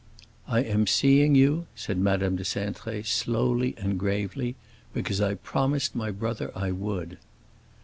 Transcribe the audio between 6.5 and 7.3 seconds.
I would."